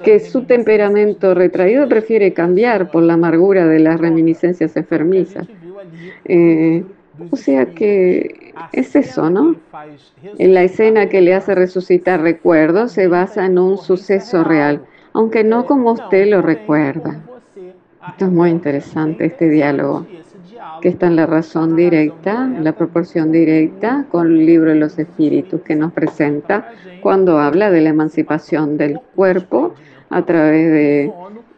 que 0.04 0.20
su 0.20 0.44
temperamento 0.44 1.34
retraído 1.34 1.88
prefiere 1.88 2.34
cambiar 2.34 2.92
por 2.92 3.04
la 3.04 3.14
amargura 3.14 3.66
de 3.68 3.80
las 3.80 4.00
reminiscencias 4.00 4.76
enfermizas. 4.76 5.48
Eh, 6.26 6.84
o 7.32 7.36
sea 7.36 7.66
que 7.68 8.54
es 8.72 8.96
eso, 8.96 9.30
¿no? 9.30 9.56
En 10.38 10.54
la 10.54 10.64
escena 10.64 11.10
que 11.10 11.22
le 11.22 11.34
hace 11.34 11.56
resucitar 11.56 12.22
recuerdos 12.22 12.92
se 12.94 13.08
basa 13.08 13.46
en 13.46 13.60
un 13.60 13.78
suceso 13.78 14.44
real, 14.44 14.82
aunque 15.14 15.44
no 15.44 15.66
como 15.66 15.92
usted 15.92 16.28
lo 16.28 16.42
recuerda. 16.42 17.22
Esto 18.10 18.26
es 18.26 18.32
muy 18.32 18.50
interesante, 18.50 19.26
este 19.26 19.50
diálogo, 19.50 20.06
que 20.82 20.90
está 20.90 21.08
en 21.08 21.16
la 21.16 21.26
razón 21.26 21.76
directa, 21.76 22.48
la 22.60 22.74
proporción 22.74 23.32
directa 23.32 24.06
con 24.12 24.28
el 24.28 24.46
libro 24.46 24.72
de 24.72 24.76
los 24.76 25.00
espíritus 25.00 25.62
que 25.62 25.76
nos 25.76 25.94
presenta 25.94 26.70
cuando 27.02 27.40
habla 27.40 27.72
de 27.72 27.82
la 27.82 27.90
emancipación 27.90 28.78
del 28.78 29.00
cuerpo 29.16 29.74
a 30.10 30.26
través 30.26 30.72
de 30.72 31.14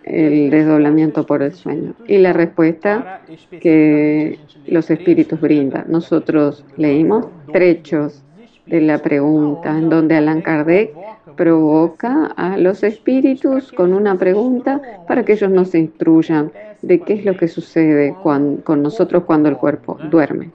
el 0.05 0.51
desdoblamiento 0.51 1.25
por 1.25 1.41
el 1.41 1.53
sueño. 1.53 1.93
Y 2.07 2.19
la 2.19 2.31
respuesta 2.31 3.21
que 3.59 4.39
los 4.67 4.89
espíritus 4.89 5.41
brindan. 5.41 5.85
Nosotros 5.87 6.63
leímos 6.77 7.27
trechos 7.51 8.23
de 8.67 8.81
la 8.81 8.99
pregunta 8.99 9.77
en 9.77 9.89
donde 9.89 10.15
Allan 10.15 10.41
Kardec 10.41 10.93
provoca 11.35 12.27
a 12.37 12.57
los 12.57 12.83
espíritus 12.83 13.71
con 13.71 13.93
una 13.93 14.17
pregunta 14.17 14.81
para 15.07 15.23
que 15.23 15.33
ellos 15.33 15.51
nos 15.51 15.75
instruyan 15.75 16.51
de 16.81 17.01
qué 17.01 17.13
es 17.13 17.25
lo 17.25 17.35
que 17.35 17.47
sucede 17.47 18.15
con, 18.23 18.57
con 18.57 18.81
nosotros 18.81 19.23
cuando 19.23 19.49
el 19.49 19.57
cuerpo 19.57 19.97
duerme. 20.09 20.51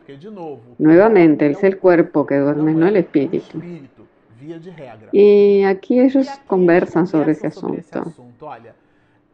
Nuevamente, 0.79 1.51
es 1.51 1.63
el 1.65 1.79
cuerpo 1.79 2.25
que 2.25 2.37
duerme, 2.37 2.73
no 2.73 2.87
el 2.87 2.97
espíritu. 2.97 3.61
Y 5.13 5.63
aquí 5.65 6.01
ellos 6.01 6.29
conversan 6.47 7.07
sobre 7.07 7.33
ese 7.33 7.49
asunto. 7.49 8.15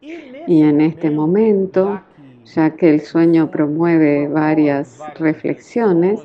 Y 0.01 0.61
en 0.61 0.81
este 0.81 1.09
momento, 1.09 2.01
ya 2.45 2.71
que 2.71 2.93
el 2.93 3.01
sueño 3.01 3.49
promueve 3.51 4.27
varias 4.27 4.99
reflexiones, 5.19 6.21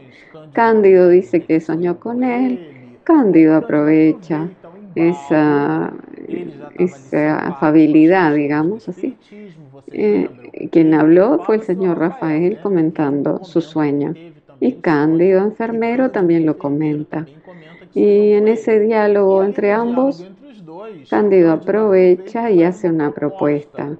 Cándido 0.53 1.09
dice 1.09 1.43
que 1.43 1.61
soñó 1.61 1.99
con 1.99 2.23
él, 2.23 2.99
Cándido 3.05 3.57
aprovecha 3.57 4.49
esa, 4.95 5.93
esa 6.75 7.39
afabilidad, 7.49 8.35
digamos 8.35 8.89
así. 8.89 9.17
Eh, 9.89 10.29
quien 10.71 10.95
habló 10.95 11.41
fue 11.45 11.57
el 11.57 11.63
señor 11.63 11.99
Rafael 11.99 12.59
comentando 12.61 13.43
su 13.45 13.61
sueño. 13.61 14.15
Y 14.61 14.75
Cándido, 14.75 15.41
enfermero, 15.41 16.11
también 16.11 16.47
lo 16.47 16.59
comenta. 16.59 17.27
Y 17.95 18.33
en 18.33 18.49
ese 18.49 18.79
diálogo 18.81 19.43
entre 19.43 19.73
ambos, 19.73 20.27
Cándido 21.09 21.53
aprovecha 21.53 22.51
y 22.51 22.63
hace 22.63 22.89
una 22.89 23.11
propuesta. 23.13 23.97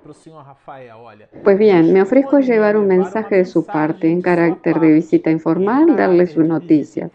Pues 1.45 1.59
bien, 1.59 1.93
me 1.93 2.03
ofrezco 2.03 2.41
llevar 2.41 2.77
un 2.77 2.87
mensaje 2.87 3.37
de 3.37 3.45
su 3.45 3.65
parte 3.65 4.11
en 4.11 4.23
carácter 4.23 4.81
de 4.81 4.93
visita 4.93 5.31
informal, 5.31 5.97
darle 5.97 6.27
su 6.27 6.43
noticia, 6.43 7.11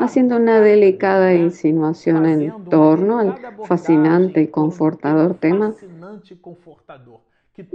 haciendo 0.00 0.36
una 0.36 0.60
delicada 0.60 1.34
insinuación 1.34 2.26
en 2.26 2.64
torno 2.64 3.18
al 3.18 3.34
fascinante 3.64 4.42
y 4.42 4.48
confortador 4.48 5.34
tema 5.34 5.74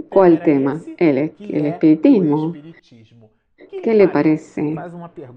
¿Cuál 0.08 0.42
tema? 0.42 0.80
El, 0.96 1.32
el 1.38 1.66
espiritismo. 1.66 2.54
¿Qué 3.82 3.94
le 3.94 4.08
parece? 4.08 4.74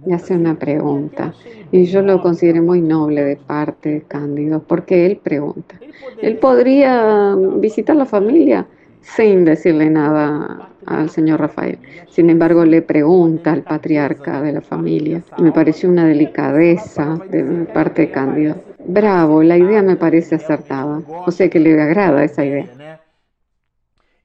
Le 0.05 0.13
hace 0.13 0.35
una 0.35 0.57
pregunta. 0.57 1.33
Y 1.71 1.85
yo 1.85 2.01
lo 2.01 2.21
consideré 2.21 2.61
muy 2.61 2.81
noble 2.81 3.23
de 3.23 3.35
parte 3.35 3.89
de 3.89 4.01
Cándido, 4.01 4.61
porque 4.63 5.05
él 5.05 5.17
pregunta. 5.17 5.79
Él 6.21 6.37
podría 6.37 7.35
visitar 7.57 7.95
la 7.95 8.05
familia 8.05 8.67
sin 9.01 9.45
decirle 9.45 9.89
nada 9.89 10.69
al 10.85 11.09
señor 11.09 11.39
Rafael. 11.39 11.79
Sin 12.09 12.29
embargo, 12.29 12.65
le 12.65 12.81
pregunta 12.81 13.51
al 13.51 13.63
patriarca 13.63 14.41
de 14.41 14.53
la 14.53 14.61
familia. 14.61 15.23
Me 15.39 15.51
pareció 15.51 15.89
una 15.89 16.05
delicadeza 16.05 17.19
de 17.29 17.43
parte 17.73 18.03
de 18.03 18.11
Cándido. 18.11 18.55
Bravo, 18.85 19.43
la 19.43 19.57
idea 19.57 19.81
me 19.81 19.95
parece 19.95 20.35
acertada. 20.35 21.01
O 21.25 21.31
sea 21.31 21.49
que 21.49 21.59
le 21.59 21.79
agrada 21.79 22.23
esa 22.23 22.45
idea. 22.45 23.01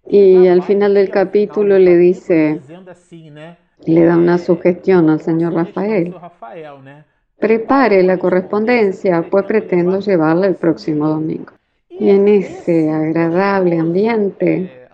Y 0.09 0.47
al 0.47 0.63
final 0.63 0.95
del 0.95 1.11
capítulo 1.11 1.79
le 1.79 1.97
dice, 1.97 2.61
le 3.85 4.05
da 4.05 4.17
una 4.17 4.39
sugestión 4.39 5.11
al 5.11 5.21
señor 5.21 5.55
Rafael. 5.55 6.15
Prepare 7.39 8.03
la 8.03 8.19
correspondencia, 8.19 9.27
pues 9.31 9.45
pretendo 9.45 10.01
llevarla 10.01 10.47
el 10.47 10.55
próximo 10.55 11.09
domingo. 11.09 11.53
Y 11.91 12.11
en 12.11 12.29
ese 12.29 12.91
agradable 12.91 13.79
ambiente, 13.79 14.89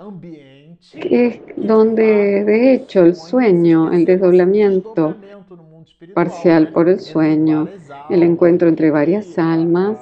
que 1.00 1.26
es 1.26 1.40
donde 1.56 2.44
de 2.44 2.74
hecho 2.74 3.04
el 3.04 3.14
sueño, 3.14 3.92
el 3.92 4.04
desdoblamiento 4.04 5.16
parcial 6.14 6.72
por 6.72 6.88
el 6.88 7.00
sueño, 7.00 7.68
el 8.10 8.22
encuentro 8.22 8.68
entre 8.68 8.90
varias 8.90 9.38
almas, 9.38 9.98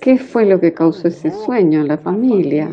¿qué 0.00 0.18
fue 0.18 0.46
lo 0.46 0.60
que 0.60 0.72
causó 0.72 1.08
ese 1.08 1.30
sueño 1.30 1.82
en 1.82 1.88
la 1.88 1.98
familia? 1.98 2.70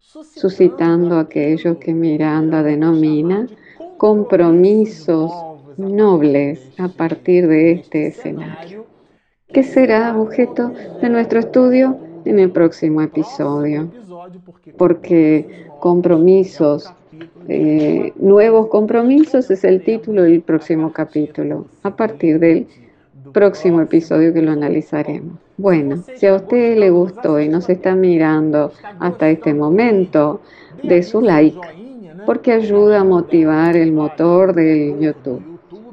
Suscitando 0.00 1.18
aquello 1.18 1.78
que 1.78 1.94
Miranda 1.94 2.62
denomina 2.62 3.46
compromisos 4.00 5.30
nobles 5.76 6.58
a 6.78 6.88
partir 6.88 7.46
de 7.46 7.72
este 7.72 8.06
escenario, 8.06 8.86
que 9.52 9.62
será 9.62 10.18
objeto 10.18 10.72
de 11.02 11.10
nuestro 11.10 11.38
estudio 11.38 11.98
en 12.24 12.38
el 12.38 12.50
próximo 12.50 13.02
episodio, 13.02 13.90
porque 14.78 15.66
compromisos, 15.80 16.90
eh, 17.46 18.14
nuevos 18.16 18.68
compromisos 18.68 19.50
es 19.50 19.64
el 19.64 19.84
título 19.84 20.22
del 20.22 20.40
próximo 20.40 20.94
capítulo, 20.94 21.66
a 21.82 21.94
partir 21.94 22.38
del 22.38 22.68
próximo 23.34 23.82
episodio 23.82 24.32
que 24.32 24.40
lo 24.40 24.52
analizaremos. 24.52 25.34
Bueno, 25.58 26.02
si 26.16 26.26
a 26.26 26.36
usted 26.36 26.78
le 26.78 26.88
gustó 26.88 27.38
y 27.38 27.50
nos 27.50 27.68
está 27.68 27.94
mirando 27.94 28.72
hasta 28.98 29.28
este 29.28 29.52
momento, 29.52 30.40
de 30.82 31.02
su 31.02 31.20
like, 31.20 31.58
porque 32.30 32.52
ayuda 32.52 33.00
a 33.00 33.04
motivar 33.04 33.74
el 33.74 33.90
motor 33.90 34.54
de 34.54 34.94
YouTube 35.00 35.42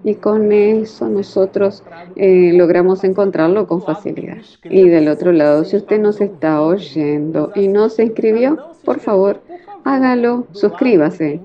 y 0.04 0.14
con 0.14 0.52
eso 0.52 1.10
nosotros 1.10 1.84
eh, 2.16 2.52
logramos 2.54 3.04
encontrarlo 3.04 3.66
con 3.66 3.82
facilidad. 3.82 4.38
Y 4.64 4.88
del 4.88 5.08
otro 5.08 5.32
lado, 5.32 5.64
si 5.66 5.78
usted 5.78 6.00
nos 6.00 6.22
está 6.22 6.62
oyendo 6.62 7.52
y 7.56 7.68
no 7.68 7.90
se 7.90 8.04
inscribió, 8.04 8.56
por 8.86 9.00
favor, 9.00 9.42
hágalo, 9.84 10.46
suscríbase 10.52 11.40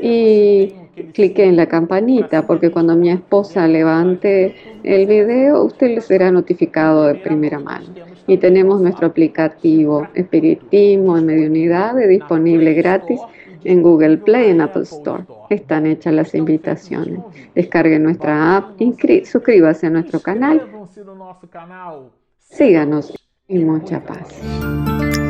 y 0.00 0.72
clique 1.12 1.44
en 1.44 1.56
la 1.56 1.66
campanita 1.66 2.46
porque 2.46 2.70
cuando 2.70 2.96
mi 2.96 3.10
esposa 3.10 3.68
levante 3.68 4.54
el 4.82 5.06
video, 5.06 5.62
usted 5.62 5.88
le 5.88 6.00
será 6.00 6.30
notificado 6.30 7.04
de 7.04 7.16
primera 7.16 7.58
mano. 7.58 7.88
Y 8.26 8.38
tenemos 8.38 8.80
nuestro 8.80 9.08
aplicativo 9.08 10.08
Espiritismo 10.14 11.18
en 11.18 11.26
Mediunidad 11.26 11.96
disponible 11.96 12.72
gratis 12.72 13.20
en 13.64 13.82
Google 13.82 14.18
Play 14.18 14.50
en 14.50 14.60
Apple 14.60 14.82
Store. 14.82 15.24
Están 15.50 15.86
hechas 15.86 16.12
las 16.12 16.34
invitaciones. 16.34 17.20
Descargue 17.54 17.98
nuestra 17.98 18.56
app, 18.56 18.80
suscríbase 19.24 19.86
a 19.86 19.90
nuestro 19.90 20.20
canal. 20.20 20.62
Síganos 22.38 23.14
y 23.46 23.58
mucha 23.58 24.00
paz. 24.00 25.27